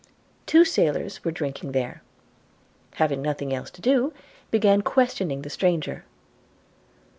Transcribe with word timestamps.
Two 0.47 0.65
sailors 0.65 1.23
were 1.23 1.29
drinking 1.29 1.73
there, 1.73 2.01
having 2.95 3.21
nothing 3.21 3.53
else 3.53 3.69
to 3.69 3.81
do, 3.81 4.13
began 4.49 4.81
questioning 4.81 5.43
the 5.43 5.49
stranger. 5.51 6.05